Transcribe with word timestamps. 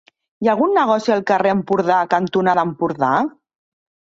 Hi 0.43 0.47
ha 0.47 0.53
algun 0.53 0.71
negoci 0.77 1.13
al 1.15 1.21
carrer 1.31 1.51
Empordà 1.57 1.99
cantonada 2.15 2.65
Empordà? 2.71 3.13